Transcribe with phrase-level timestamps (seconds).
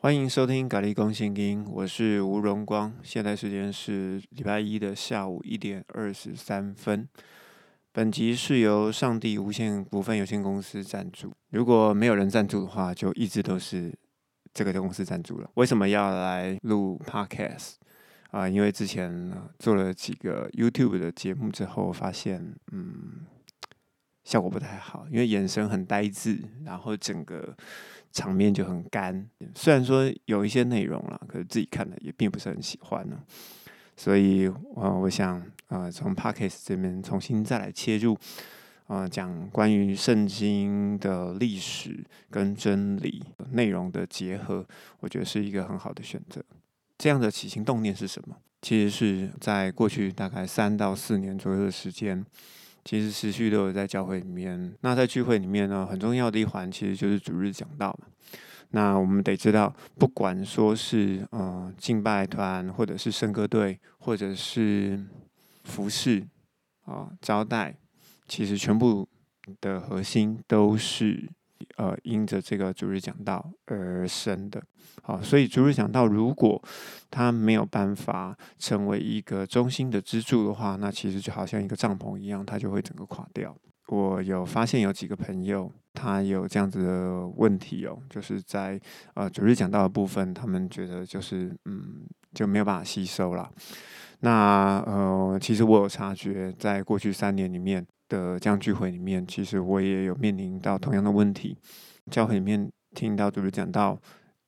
[0.00, 2.94] 欢迎收听《咖喱公信音》，我是吴荣光。
[3.02, 7.08] 现在时间是礼拜一的下午一点二十三分。
[7.90, 11.32] 本集是由上帝无限股份有限公司赞助。
[11.50, 13.92] 如果没有人赞助的话，就一直都是
[14.54, 15.50] 这个公司赞助了。
[15.54, 17.72] 为什么要来录 Podcast
[18.30, 18.48] 啊？
[18.48, 23.26] 因为之前做了几个 YouTube 的节目之后，发现嗯
[24.22, 27.56] 效果不太好，因为眼神很呆滞，然后整个。
[28.12, 33.20] 场面就很干，虽然说有一些内容了，可是自己看的也并不是很喜欢呢。
[33.96, 34.46] 所以，
[34.76, 38.16] 呃，我想，呃，从 p a c k e s 这边重新再来切入，
[38.86, 44.64] 呃，讲关于圣经的历史跟真理内容的结合，
[45.00, 46.40] 我觉得是一个很好的选择。
[46.96, 48.36] 这样的起心动念是什么？
[48.62, 52.24] 其实是在过去大概三到四年左右的时间。
[52.88, 54.74] 其实持续都有在教会里面。
[54.80, 58.08] 那在聚会里面呢，很重要的一环其实就是主日讲道嘛。
[58.70, 65.04] 那我们得知道，不管说是呃敬拜团，或者是圣歌队，或者是
[65.64, 66.26] 服饰
[66.86, 67.76] 啊招待，
[68.26, 69.06] 其实全部
[69.60, 71.28] 的核心都是。
[71.76, 74.62] 呃，因着这个主日讲道而生的，
[75.02, 76.62] 好，所以主日讲道如果
[77.10, 83.56] 它没有办法成为一个中心的支柱的话，那其实就好像一个帐篷一样，它就会整个垮掉。
[83.88, 88.80] 我有发现有几个朋友，他有这样子的问题哦，就是在
[89.14, 93.50] 呃主日讲道的部分，他们觉得就是嗯就没有办法吸收了。
[94.20, 97.86] 那呃，其实我有察觉，在过去三年里面。
[98.08, 101.56] 的这样聚会里面，其实我也有面临到同样的问题。
[102.10, 104.00] 教会里面听到主持讲到，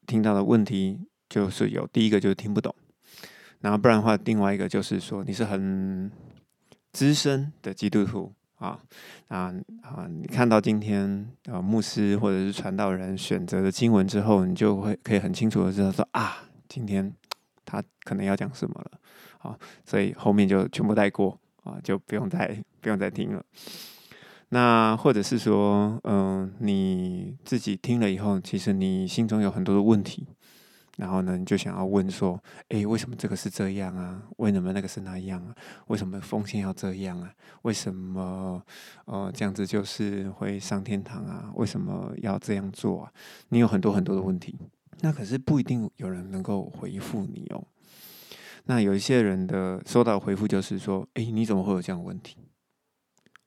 [0.07, 2.75] 听到的问题就是有第一个就是听不懂，
[3.61, 6.11] 然后不然的话，另外一个就是说你是很
[6.93, 8.81] 资深的基督徒啊
[9.29, 10.07] 啊啊！
[10.09, 17.13] 你看到今天啊牧师或者是传道人选择的经文之后，你就会可以很清楚的知道说啊，今天
[17.65, 18.99] 他可能要讲什么了
[19.39, 21.39] 啊，所以后面就全部带过。
[21.63, 23.45] 啊，就不用再不用再听了。
[24.51, 30.27] 那或者是说，嗯，你自己听了以后，其实你心中有很多的问题，
[30.97, 34.23] 然后呢，你就想要问说，诶，为什么这个是这样啊？
[34.39, 35.55] 为什么那个是那样啊？
[35.87, 37.33] 为什么奉献要这样啊？
[37.63, 38.61] 为什么
[39.05, 41.53] 呃这样子就是会上天堂啊？
[41.55, 43.13] 为什么要这样做啊？
[43.51, 44.59] 你有很多很多的问题，
[45.03, 47.63] 那可是不一定有人能够回复你哦。
[48.65, 52.37] 那有一些人的收到回复就是说：“哎，你怎么会有这样的问题？”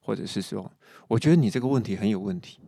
[0.03, 0.71] 或者是说
[1.07, 2.59] ：“我觉得你这个问题很有问题。”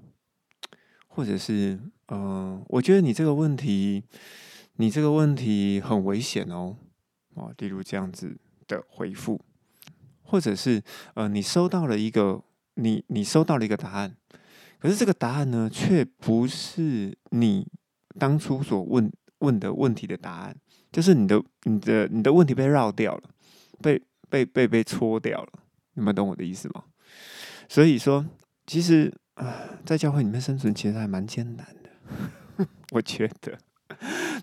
[1.08, 4.04] 或者是：“嗯，我觉得你这个问题，
[4.78, 6.78] 你这个问题很危险哦。”
[7.36, 9.40] 哦，例如这样子的回复，
[10.24, 10.82] 或者是
[11.16, 12.42] 呃，你收到了一个
[12.76, 14.16] 你你收到了一个答案，
[14.80, 17.68] 可是这个答案呢，却不是你
[18.18, 20.56] 当初所问问的问题的答案。
[20.92, 23.30] 就是你的、你的、你的问题被绕掉了，
[23.82, 25.50] 被、被、被、被搓掉了，
[25.96, 26.86] 你们懂我的意思吗？
[27.68, 28.26] 所以说，
[28.68, 32.68] 其实啊，在教会里面生存其实还蛮艰难的。
[32.92, 33.58] 我觉得，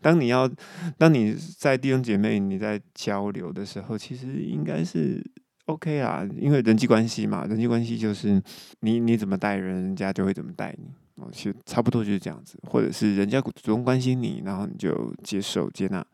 [0.00, 0.50] 当你要、
[0.98, 5.24] 当你在弟兄姐妹你在交流的时候，其实应该是
[5.66, 8.42] OK 啊，因为人际关系嘛，人际关系就是
[8.80, 10.90] 你你怎么待人，人家就会怎么待你。
[11.16, 16.04] 哦，其实差不多就是这样子，或者是人家主动关心你，然后你就接受接纳。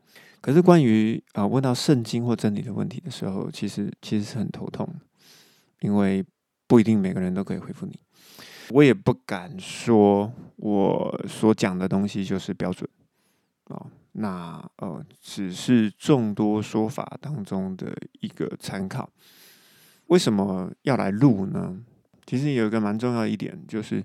[0.41, 4.89] 可是关于啊问到圣经或真理的问题的时候，其实其实是很头痛，
[5.81, 6.25] 因为
[6.69, 7.99] 不一定每个人都可以回复你。
[8.71, 12.89] 我也不敢说我所讲的东西就是标准
[13.65, 19.11] 啊，那呃只是众多说法当中的一个参考。
[20.07, 21.77] 为什么要来录呢？
[22.27, 24.05] 其实有一个蛮重要的一点，就是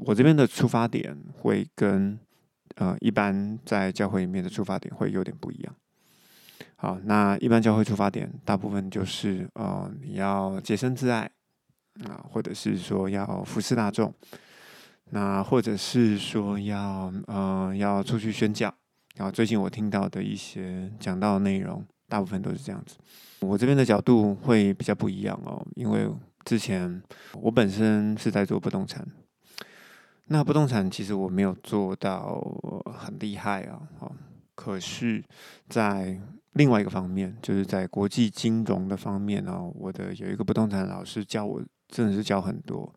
[0.00, 2.18] 我这边的出发点会跟。
[2.76, 5.76] 呃，一般在教会里面的出发点会有点不一样。
[6.76, 11.30] 好，那一般教会出发点大部分就是呃，你要洁身自爱
[12.04, 14.12] 啊，或者是说要服侍大众，
[15.10, 18.74] 那或者是说要呃要出去宣教。
[19.16, 22.96] 然后最近我听到的一些讲到的内容，大部分都是这样子。
[23.40, 26.08] 我这边的角度会比较不一样哦，因为
[26.44, 27.02] 之前
[27.40, 29.06] 我本身是在做不动产。
[30.28, 32.40] 那不动产其实我没有做到
[32.86, 34.14] 很厉害啊，好，
[34.54, 35.22] 可是，
[35.68, 36.18] 在
[36.52, 41.60] 另外一个方面，就是在国际金融的方面呢，我的有一个不动产老师教我，
[41.92, 42.92] 真的是教很多，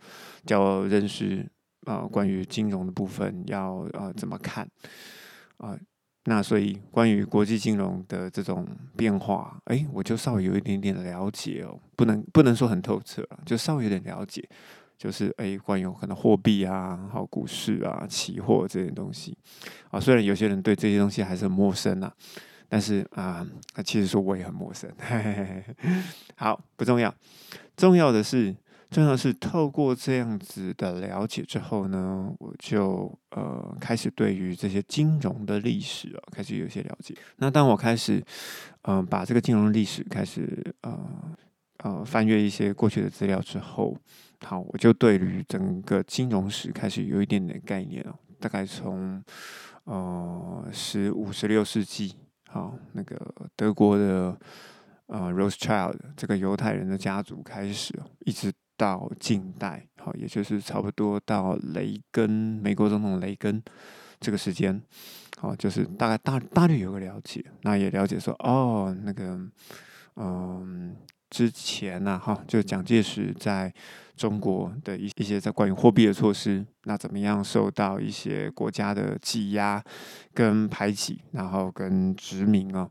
[0.48, 1.46] 教认识
[1.86, 4.68] 啊，关于金融的部分要呃怎么看
[5.58, 5.78] 啊，
[6.24, 8.66] 那所以关于国际金融的这种
[8.98, 14.50] 变化，哎，我就稍微有一点点了解哦，不能不能说很透彻就稍微有点了解。
[14.98, 19.38] 就是诶，关于可能货币啊、好股市啊、期货这些东西
[19.92, 20.00] 啊。
[20.00, 22.10] 虽然有些人对这些东西还是很陌生啊，
[22.70, 23.46] 但是啊，
[23.84, 24.90] 其实说我也很陌生。
[24.98, 26.02] 嘿嘿嘿
[26.38, 27.14] 好，不重要，
[27.76, 28.56] 重要的是。
[28.92, 37.14] 真的是透过这样子的了解之后呢，我就呃开始对于这些金融的历史啊开始有些了解。
[37.38, 38.24] 那当我开始
[38.84, 40.98] 嗯把这个金融历史开始呃
[41.80, 43.98] 呃翻阅一些过去的资料之后，
[44.46, 48.16] 好，我就对于整个金融史开始有一点点概念了。
[48.40, 49.22] 大概从
[49.86, 52.16] 呃十五十六世纪，
[52.48, 53.20] 好，那个
[53.56, 54.38] 德国的
[55.08, 58.54] 呃，Rosechild 这个犹太人的家族开始，一直。
[58.78, 63.62] 到近代，好，也就是差不多到雷根，美国总统雷根
[64.20, 64.82] 这个时间，
[65.38, 69.40] 好，就是大概大大略有个了解，那也了解说，哦，那个，
[70.16, 70.96] 嗯，
[71.30, 73.74] 之前呢，哈，就蒋介石在
[74.16, 79.84] 中国的一一些在关于货币的措施，那怎么样受到一些国家的挤压
[80.34, 82.90] 跟排挤，然后跟殖民啊，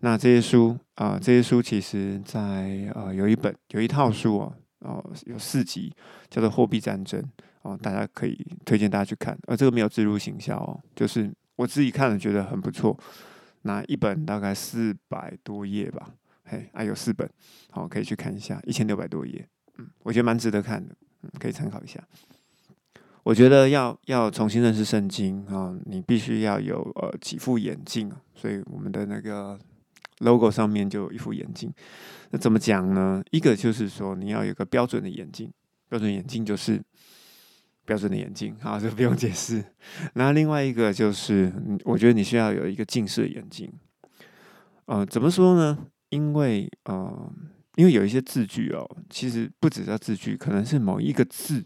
[0.00, 4.54] 那这些书啊，这些书其实在呃有一本有一套书哦。
[4.82, 5.92] 哦，有四集
[6.28, 7.20] 叫做《货币战争》
[7.62, 9.38] 哦，大家可以推荐大家去看。
[9.46, 12.98] 而这个没有自入行销哦，就是我自己看了觉得很不错。
[13.62, 16.10] 那一本大概四百多页吧，
[16.44, 17.28] 嘿，啊有四本，
[17.70, 19.48] 好，可以去看一下，一千六百多页，
[19.78, 22.02] 嗯，我觉得蛮值得看的，嗯，可以参考一下。
[23.22, 29.58] 我觉得要要重新认识圣经啊，你必须要有呃几副眼镜，所以我们的那个。
[30.18, 31.72] logo 上面就有一副眼镜，
[32.32, 33.22] 那怎么讲呢？
[33.30, 35.52] 一个就是说你要有个标准的眼镜，
[35.88, 36.82] 标准眼镜就是
[37.84, 39.62] 标准的眼镜，好，这不用解释。
[40.14, 41.52] 那另外一个就是，
[41.84, 43.70] 我觉得你需要有一个近视眼镜。
[44.86, 45.86] 呃，怎么说呢？
[46.08, 47.32] 因为呃，
[47.76, 51.62] 因为有一些字句哦，其实不只是字句，可能是某一个字，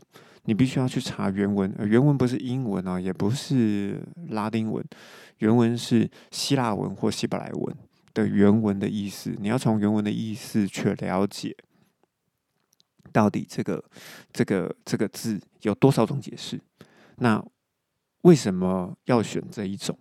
[0.46, 1.72] 你必须要去查原文。
[1.78, 4.84] 原文不是英文啊，也不是拉丁文，
[5.38, 7.76] 原文是希腊文或希伯来文。
[8.16, 11.54] 的原文的意思，你要从原文的意思去了解，
[13.12, 13.84] 到底这个
[14.32, 16.58] 这个这个字有多少种解释？
[17.16, 17.44] 那
[18.22, 19.98] 为什么要选这一种？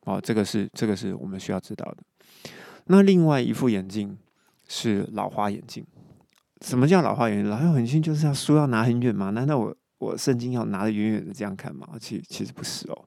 [0.00, 1.98] 哦，这个是这个是我们需要知道的。
[2.86, 4.18] 那另外一副眼镜
[4.66, 5.86] 是老花眼镜。
[6.62, 7.48] 什么叫老花眼镜？
[7.48, 9.30] 老花眼镜就是要书要拿很远吗？
[9.30, 11.88] 难道我我圣经要拿得远远的这样看吗？
[12.00, 13.06] 其其实不是哦。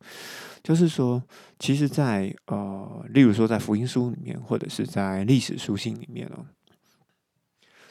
[0.63, 1.21] 就是说，
[1.59, 6.45] 其实，在呃，例如说，在福音书里面，或者是在历史书信里面哦，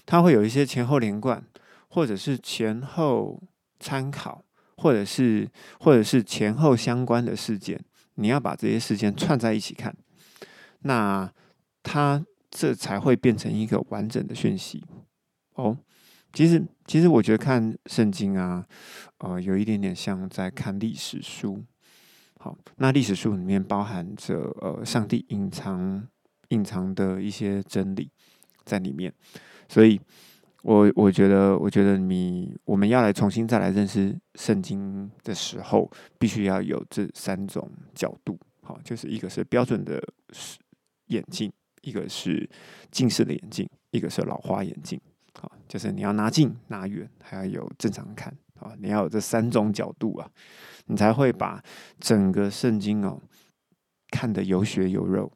[0.07, 1.45] 它会有一些前后连贯，
[1.89, 3.41] 或者是前后
[3.79, 4.43] 参考，
[4.77, 5.49] 或者是
[5.79, 7.79] 或者是前后相关的事件，
[8.15, 9.95] 你要把这些事件串在一起看，
[10.81, 11.31] 那
[11.83, 14.83] 它这才会变成一个完整的讯息
[15.55, 15.79] 哦。
[16.35, 18.67] 其实，其实我觉得看圣经啊，
[19.19, 21.65] 呃，有一点点像在看历史书。
[22.41, 26.07] 好，那历史书里面包含着呃，上帝隐藏
[26.49, 28.11] 隐藏的一些真理
[28.65, 29.15] 在里面，
[29.69, 29.99] 所以
[30.63, 38.37] 我我觉得，我觉得你我们要来重新再来认识圣经的时候，必须要有这三种角度。
[38.63, 40.03] 好，就是一个是标准的
[41.07, 41.51] 眼镜，
[41.83, 42.49] 一个是
[42.91, 45.01] 近视的眼镜，一个是老花眼镜。
[45.41, 48.35] 好，就是你要拿近拿远，还要有正常看。
[48.61, 50.31] 啊，你要有这三种角度啊。
[50.87, 51.63] 你才会把
[51.99, 53.21] 整个圣经哦
[54.11, 55.33] 看得有血有肉。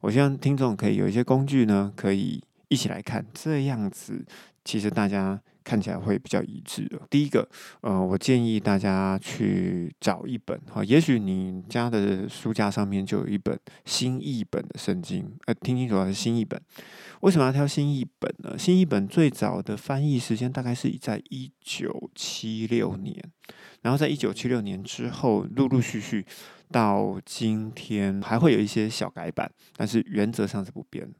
[0.00, 4.26] 我希望听众可以有一些工具呢，可以一起来看，这样子
[4.64, 7.00] 其实大家看起来会比较一致的。
[7.08, 7.48] 第一个，
[7.80, 16.60] 呃，我建议大家去找一本哈，也许你家的书架上面就有一本新译本的圣经，呃，听清楚了是新译本。
[17.20, 18.58] 为什么要挑新译本呢？
[18.58, 23.16] 新译本最早的翻译时间大概是在一九七六年。
[23.82, 26.24] 然后在一九七六年之后，陆陆续续
[26.70, 31.10] 到今天还会有一些小改版，但是原则上是不变。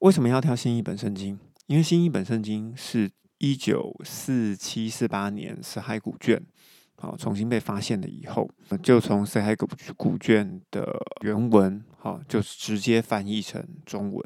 [0.00, 1.38] 为什么要挑新译本圣经？
[1.66, 3.08] 因为新译本圣经是
[3.40, 6.40] 一九四七四八年死海古卷，
[6.96, 8.46] 好重新被发现了以后，
[8.82, 9.66] 就从死海古
[9.96, 14.22] 古卷的原文，好就直接翻译成中文。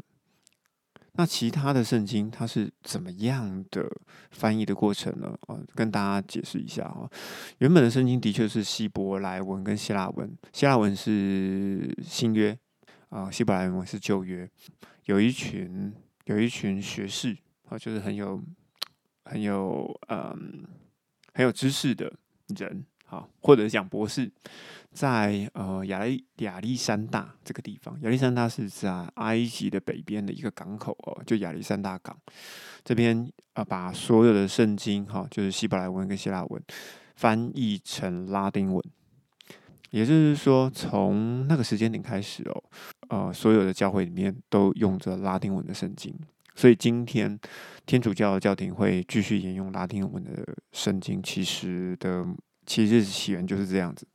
[1.13, 3.89] 那其他的圣经它是怎么样的
[4.33, 5.33] 翻译的过程呢？
[5.43, 7.09] 啊，跟大家解释一下啊。
[7.59, 12.59] 原本的圣经的确是希伯来文跟希腊文，希腊文是新约
[13.11, 14.51] 啊，希伯来文是旧约。
[15.05, 15.95] 有一群
[16.25, 18.43] 有一群学士啊，就是很有
[19.35, 20.65] 很有嗯
[21.33, 22.13] 很有知识的
[22.57, 24.31] 人，好，或者讲博士，
[24.93, 32.17] 在呃亚历亚历山大这个地方，亚历山大是在埃及的北边的一个港口哦，就亚历山大港。
[32.85, 36.63] 这边啊，把所有的圣经哈，就是希伯来文跟希腊文
[37.17, 38.81] 翻译成拉丁文。
[39.91, 42.65] 也就是说，从那个时间点开始哦，
[43.09, 46.17] 呃，所有的教会里面都用着拉丁文的圣经，
[46.55, 47.39] 所以今天
[47.87, 52.25] 天主教的教廷会继续沿用拉丁文的圣经，其实的
[52.67, 54.07] 其实起源就是这样子。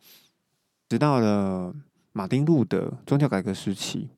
[0.88, 1.74] 直到了
[2.14, 4.10] 马丁路德宗教改革时期，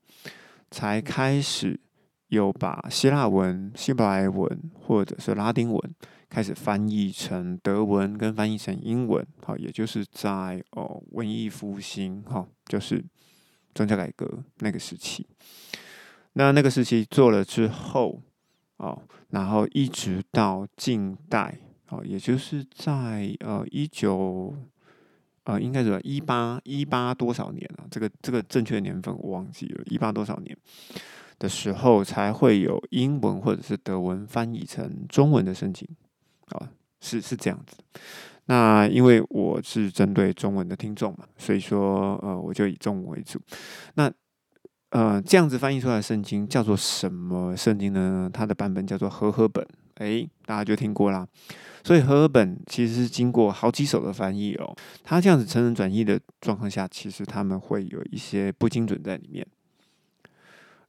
[0.69, 1.79] 才开始
[2.27, 5.95] 有把希腊文、希伯来文或者是拉丁文。
[6.29, 13.03] 开始翻译成德文跟翻译成英文，好，也就是在哦文艺复兴，哈，就是
[13.75, 15.27] 宗教改革那个时期。
[16.33, 18.21] 那那个时期做了之后，
[18.77, 21.57] 哦，然后一直到近代，
[21.89, 24.55] 哦，也就是在呃一九，
[25.43, 27.85] 呃，应该是一八一八多少年啊？
[27.91, 30.57] 这个这个正确的年份我忘记了，一八多少年
[31.39, 35.87] 的时候才会有英文或者是德文翻译成中文的申请。
[36.47, 36.69] 啊，
[36.99, 37.77] 是是这样子。
[38.45, 43.39] 那因为我是针对中文的听众嘛，所以说呃，我就以中文为主。
[43.93, 44.11] 那
[44.91, 48.29] 呃，这样子翻译出来的圣经叫做什么圣经呢？
[48.31, 49.65] 它的版本叫做和合本。
[49.95, 51.27] 诶，大家就听过啦。
[51.83, 54.75] 所以和合本其实是经过好几手的翻译哦。
[55.03, 59.45] 它这样子成人转译的状况下，其实他们会有一些不精准在里面。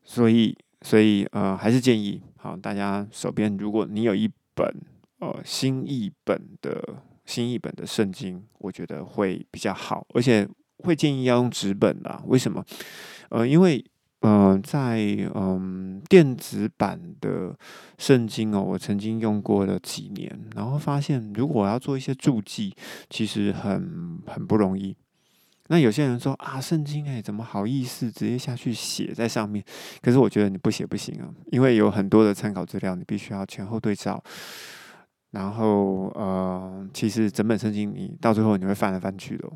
[0.05, 4.71] 所以，所以呃，还是建议好大家手边，如果你有一本。
[5.19, 10.45] 呃，新译本的新译本的圣经，我觉得会比较好，而且
[10.79, 12.21] 会建议要用纸本啦。
[12.27, 12.65] 为什么？
[13.29, 13.85] 呃，因为
[14.23, 14.99] 呃，在
[15.35, 17.57] 嗯电子版的
[17.99, 22.75] 圣经哦，我曾经用过了几年，然后发现如果我要做一些注记，
[23.11, 24.97] 其实很很不容易。
[25.69, 29.65] 那有些人说啊，圣经哎，怎么好意思直接下去写在上面？
[30.01, 34.23] 可是我觉得你不写不行啊，因为有很多的参考资料，你必须要前后对照。
[35.31, 39.51] 然后，呃，其实整本圣经你到最后你会翻来翻去的。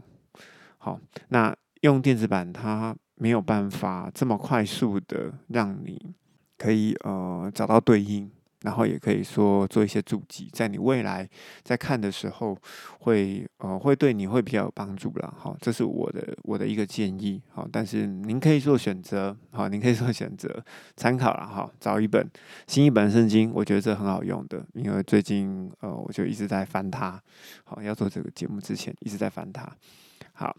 [0.79, 6.15] 好，那用电子版它没有办法这么快速的让你
[6.57, 8.31] 可以呃找到对应。
[8.63, 11.29] 然后也可以说做一些注记，在你未来
[11.63, 12.57] 在看的时候，
[12.99, 15.33] 会呃会对你会比较有帮助了。
[15.39, 17.41] 好，这是我的我的一个建议。
[17.53, 20.65] 好，但是您可以做选择，好，您可以做选择
[20.97, 21.71] 参考了哈。
[21.79, 22.29] 找一本
[22.67, 27.23] 新一本圣经，我觉得这很好用的，因为最近呃我就一直在翻它。
[27.63, 29.71] 好，要做这个节目之前一直在翻它。
[30.39, 30.55] 好，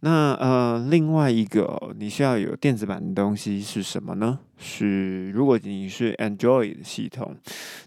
[0.00, 4.38] 那呃，另外一个你需要有电子版的东西是什么呢？
[4.56, 7.36] 是如果你是 Android 系统，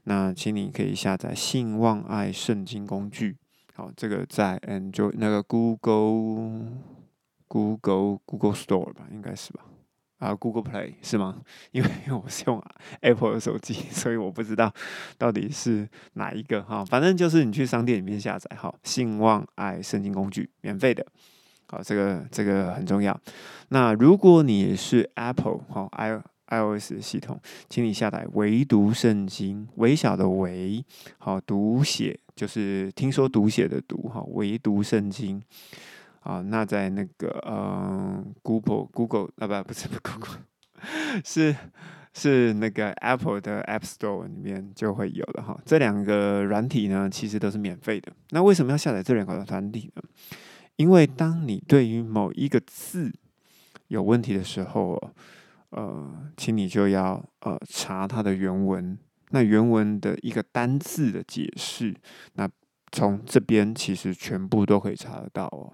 [0.04, 3.38] 那请你可以下载信望爱圣经工具。
[3.74, 6.72] 好，这个在 Android 那个 Google
[7.48, 9.62] Google Google Store 吧，应该是吧？
[10.24, 11.42] 啊，Google Play 是吗？
[11.72, 12.64] 因为我是用
[13.02, 14.74] Apple 的手机，所以我不知道
[15.18, 16.86] 到底是哪一个哈。
[16.86, 21.06] 反正就是你去商店里面下载，好，信望爱圣经工具，免费的。
[21.68, 23.20] 好，这个这个很重要。
[23.68, 27.38] 那如果你是 Apple 哈 i iOS 系统，
[27.68, 30.86] 请你下载唯读圣经，微小的唯，
[31.18, 35.42] 好读写就是听说读写的读哈，唯读圣经。
[36.24, 40.40] 啊，那在那个呃，Google Google 啊不 不是不 Google，
[41.24, 41.56] 是
[42.14, 45.60] 是那个 Apple 的 App Store 里面就会有的哈。
[45.66, 48.12] 这两个软体呢，其实都是免费的。
[48.30, 50.04] 那为什么要下载这两个软体呢？
[50.78, 53.12] 因为当你对于某一个字
[53.90, 55.00] 有问题的时候，
[55.70, 58.98] 呃，请你就要呃查它的原文。
[59.30, 61.96] 那原文的一个单字的解释，
[62.34, 62.48] 那
[62.92, 65.74] 从这边其实全部都可以查得到哦。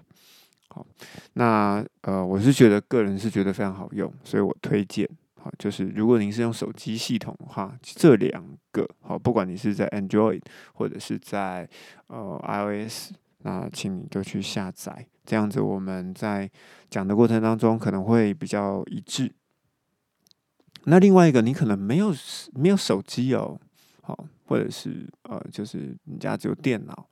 [0.72, 0.86] 好，
[1.32, 5.08] 那呃，我是觉得个人是觉得非常好用，所以我推荐。
[5.42, 10.42] 好，就是如果您是用手机系统的话，这两个好，不管你是在 Android
[10.74, 11.68] 或者是在
[12.08, 16.50] 呃 iOS，那请你就去下载，这样子我们在
[16.90, 19.32] 讲的过程当中可能会比较一致。
[20.84, 22.14] 那另外一个，你可能没有
[22.52, 23.58] 没有手机哦，
[24.10, 24.26] 好。
[24.50, 27.08] 或者是呃，就是你家只有电脑，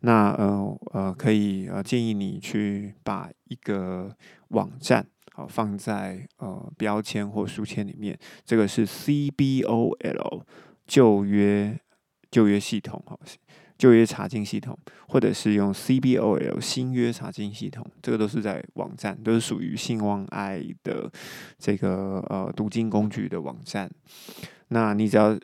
[0.00, 4.10] 那呃呃，可以呃建议你去把一个
[4.48, 10.42] 网站好放在呃标签或书签里面，这个是 CBOL
[10.86, 11.78] 旧约
[12.30, 13.18] 旧约系统哈，
[13.76, 14.78] 旧约查经系统，
[15.08, 21.12] 或者是用 CBOL 新约查经系统，这个都是在网站，都是属于信望爱的
[21.58, 23.90] 这个呃读经工具的网站，
[24.68, 25.38] 那你只要。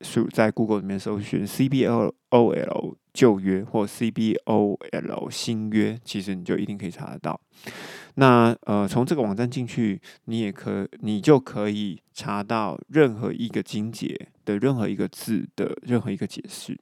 [0.00, 7.40] 数在 Google 里面搜寻 CBLOL 旧约或 CBOL 新约，其实你就一定可以查得到。
[8.14, 16.78] 那呃，从这个网站进去，你也可你就可以查到任何一个经节的任何一个字的任何一个解释。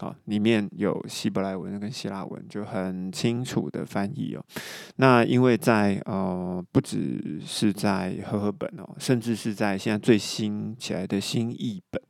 [0.00, 4.44] 好，里面有希伯来文跟希腊文，就很清楚的翻译哦。
[4.96, 12.00] 那因为在呃，不只是在和合本哦，甚至是在现在最新起来的新译本，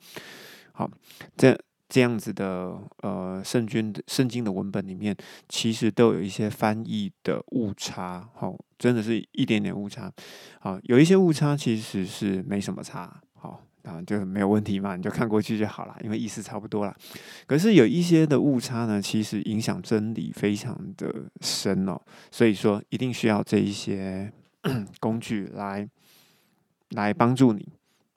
[0.78, 0.88] 好，
[1.36, 1.58] 这
[1.88, 5.12] 这样子的呃圣经圣经的文本里面，
[5.48, 10.12] 其实都有一些翻译的误差，好，真的是一点点误差。
[10.60, 13.64] 好，有一些误差其实是没什么差，好。
[13.82, 16.94] 啊，就是没有问题嘛，你就看过去就好了，因为意思差不多了。
[17.46, 21.98] 可是有一些的误差呢，其实影响真理非常的深哦，
[22.30, 24.30] 所以说一定需要这一些
[25.00, 25.88] 工具来
[26.90, 27.66] 来帮助你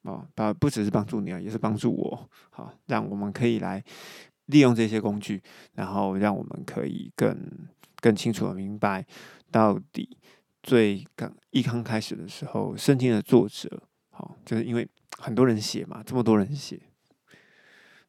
[0.03, 3.84] 哦，不不只是帮助你啊，也是帮助我，好，让我们可以来
[4.48, 5.41] 利用这些工具，
[5.74, 7.38] 然后让我们可以更
[8.00, 9.05] 更清楚的明白
[9.51, 10.17] 到底
[10.63, 14.88] 最刚一刚开始的时候，圣经的作者，好，就是因为。
[15.17, 16.79] 很多人写嘛，这么多人写，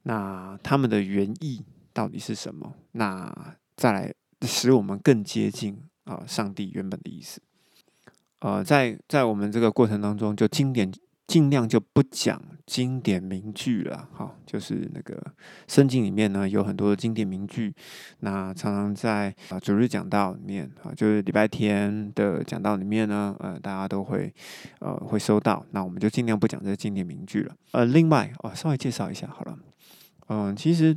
[0.05, 2.75] 那他们的原意到底是什么？
[2.93, 7.43] 那再来使我们更接近啊，上帝原本的意思。
[8.39, 10.91] 呃，在在我们这个过程当中，就经典。
[11.33, 15.19] 尽量就不讲经典名句了，哈，就是那个
[15.67, 17.75] 圣经里面呢有很多的经典名句，
[18.21, 24.31] 那常常在啊主日讲道里面啊，就是礼拜天的讲道里面呢，呃，大家都会
[24.81, 27.55] 呃会收到，那我们就尽量不讲这些经典名句了。
[27.71, 29.59] 呃，另外哦，稍微介绍一下好了，
[30.29, 30.95] 嗯，其实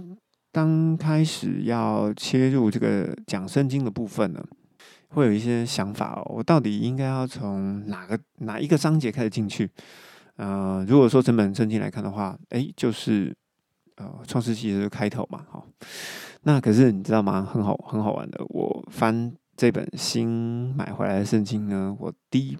[0.51, 4.43] 刚开始要切入这个讲圣经的部分呢，
[5.07, 9.71] 会有一些想法哦，我到底应该要从哪个哪一个章节开始进去？
[10.35, 13.35] 呃，如果说整本圣经来看的话，哎，就是
[13.95, 15.67] 呃创世纪的开头嘛，好。
[16.43, 17.41] 那可是你知道吗？
[17.43, 18.43] 很好，很好玩的。
[18.49, 22.57] 我翻这本新买回来的圣经呢，我第一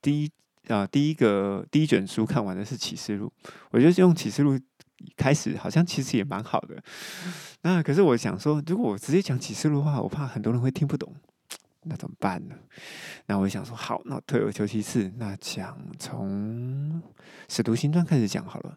[0.00, 0.30] 第一
[0.68, 3.32] 啊第一个第一卷书看完的是启示录，
[3.70, 4.56] 我觉得用启示录
[5.16, 6.80] 开始，好像其实也蛮好的。
[7.62, 11.12] 那可是我想说，如果我直接讲启示录的话，我怕很多人会听不懂。
[11.86, 12.54] 那怎么办呢？
[13.26, 17.02] 那我想说，好，那退而求其次，那讲从
[17.48, 18.76] 使徒行传开始讲好了。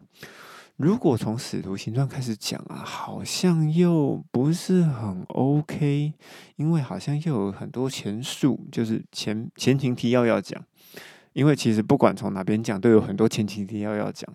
[0.76, 6.12] 如果从使徒行传开始讲啊，好像又不是很 OK，
[6.56, 10.64] 因为好像又有很多前述，就是前前情提要要讲。
[11.32, 14.32] 因为其实不管从哪边讲，都有很多前情提要要讲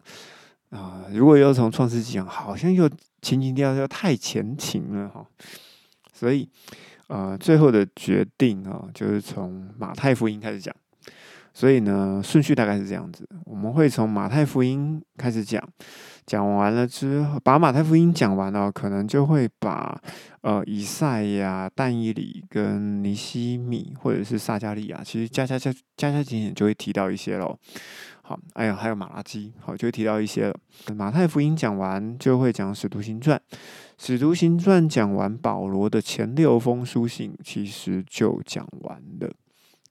[0.69, 1.05] 啊。
[1.11, 2.89] 如果要从创世纪讲，好像又
[3.21, 5.25] 前情提要要太前情了哈，
[6.11, 6.49] 所以。
[7.13, 10.75] 呃，最后的决定啊，就是从马太福音开始讲，
[11.53, 13.29] 所以呢，顺序大概是这样子。
[13.45, 15.63] 我们会从马太福音开始讲，
[16.25, 19.95] 讲完了之后，把马太福音讲完了，可能就会把
[20.41, 27.55] 呃以赛亚、但以里跟尼西米或者是撒加利亚，其实加加加加加减减就会提到一些喽。
[28.25, 30.55] 好，哎呀，还有马拉基，好，就提到一些了。
[30.95, 33.39] 马太福音讲完，就会讲使徒行传。
[33.97, 39.29] 使徒行传讲完，保罗的前六封书信其实就讲完了。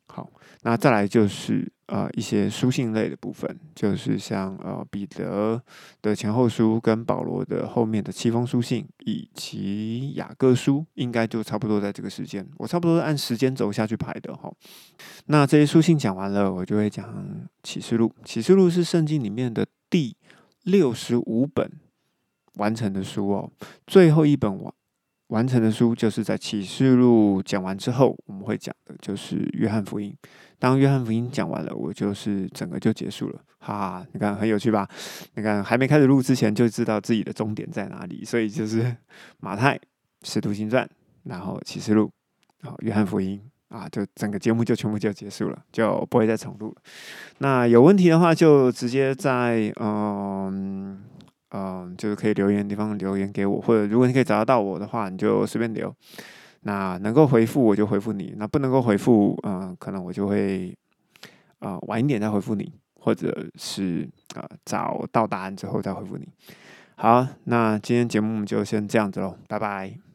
[0.09, 0.31] 好，
[0.63, 5.63] 那再来就是呃一些书信类的部分，就是像呃彼得
[6.01, 12.49] 的前后书跟保罗的后面的七封书信，以及雅各书，应该就差不多在这个时间。
[12.57, 14.51] 我差不多按时间轴下去排的哈。
[15.27, 18.11] 那这些书信讲完了，我就会讲启示录。
[18.25, 20.17] 启示录是圣经里面的第
[20.63, 21.71] 六十五本。
[22.57, 23.51] 完成的书哦，
[23.87, 24.75] 最后一本完
[25.33, 30.15] 完成的书就是在启示录讲完之后，我们会讲的就是约翰福音。
[30.59, 33.41] 当约翰福音讲完了，我就是整个就结束了。
[33.59, 34.87] 哈哈，你看很有趣吧？
[35.35, 38.95] 你看还没开始录之前就知道自己的终点在哪里，所以就是
[39.41, 39.81] 马太、
[40.23, 40.87] 使徒行传，
[41.25, 42.11] 然后启示录，
[42.61, 46.77] 然后约翰福音啊，就整个节目就全部就结束了，就不会再重录了。
[47.39, 51.03] 那有问题的话，就直接在嗯。
[51.53, 55.95] 嗯，就是可以留言的地方留言给我，或者如果你可以找得到我的话，你就随便留。
[56.63, 60.73] 那能够回复我就回复你，那不能够回复，嗯，可能我就会
[61.59, 66.29] 啊晚一点再回复你，或者是啊找到答案之后再回复你。
[66.95, 70.12] 好，那今天节目就先这样子喽，拜拜。